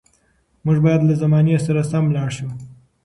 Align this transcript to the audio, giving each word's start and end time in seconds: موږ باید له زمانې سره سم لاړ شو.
موږ 0.65 0.77
باید 0.85 1.01
له 1.05 1.13
زمانې 1.21 1.55
سره 1.65 1.81
سم 1.91 2.05
لاړ 2.15 2.29
شو. 2.37 2.49